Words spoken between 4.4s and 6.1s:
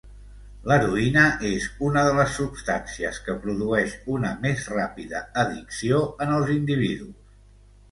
més ràpida addicció